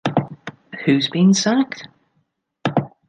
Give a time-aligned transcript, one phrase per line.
[0.83, 1.87] Who's been sacked?